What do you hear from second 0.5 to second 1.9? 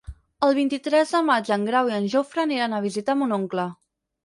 vint-i-tres de maig en